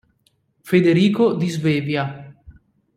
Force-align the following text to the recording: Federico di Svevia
Federico 0.63 1.35
di 1.37 1.47
Svevia 1.47 2.05